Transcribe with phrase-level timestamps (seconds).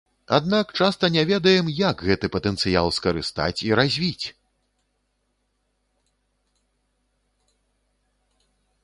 [0.35, 4.33] Аднак часта не ведаем, як гэты патэнцыял скарыстаць і развіць!